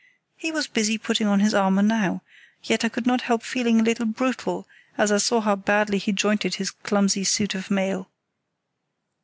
He 0.35 0.51
was 0.51 0.65
busy 0.65 0.97
putting 0.97 1.27
on 1.27 1.37
this 1.43 1.53
armour 1.53 1.83
now; 1.83 2.23
yet 2.63 2.83
I 2.83 2.89
could 2.89 3.05
not 3.05 3.21
help 3.21 3.43
feeling 3.43 3.79
a 3.79 3.83
little 3.83 4.07
brutal 4.07 4.67
as 4.97 5.11
I 5.11 5.19
saw 5.19 5.41
how 5.41 5.55
badly 5.55 5.99
he 5.99 6.11
jointed 6.11 6.55
his 6.55 6.71
clumsy 6.71 7.23
suit 7.23 7.53
of 7.53 7.69
mail. 7.69 8.09